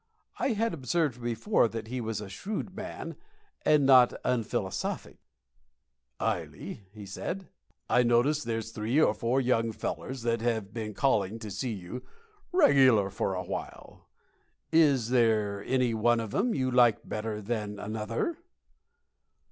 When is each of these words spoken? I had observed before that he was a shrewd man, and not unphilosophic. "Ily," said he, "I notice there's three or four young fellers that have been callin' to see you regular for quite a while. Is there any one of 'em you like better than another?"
I 0.39 0.53
had 0.53 0.73
observed 0.73 1.21
before 1.21 1.67
that 1.67 1.87
he 1.89 2.01
was 2.01 2.21
a 2.21 2.27
shrewd 2.27 2.75
man, 2.75 3.17
and 3.63 3.85
not 3.85 4.13
unphilosophic. 4.25 5.19
"Ily," 6.19 6.87
said 7.05 7.41
he, 7.43 7.47
"I 7.87 8.01
notice 8.01 8.43
there's 8.43 8.71
three 8.71 8.99
or 8.99 9.13
four 9.13 9.39
young 9.39 9.71
fellers 9.71 10.23
that 10.23 10.41
have 10.41 10.73
been 10.73 10.95
callin' 10.95 11.37
to 11.37 11.51
see 11.51 11.73
you 11.73 12.01
regular 12.51 13.11
for 13.11 13.35
quite 13.35 13.45
a 13.45 13.47
while. 13.47 14.09
Is 14.71 15.09
there 15.09 15.63
any 15.65 15.93
one 15.93 16.19
of 16.19 16.33
'em 16.33 16.55
you 16.55 16.71
like 16.71 17.07
better 17.07 17.39
than 17.39 17.77
another?" 17.77 18.39